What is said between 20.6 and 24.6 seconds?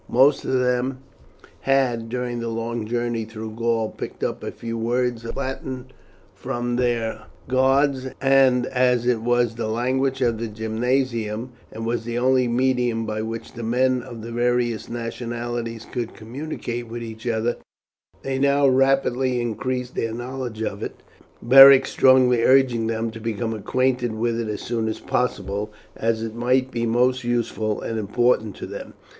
of it, Beric strongly urging them to become acquainted with it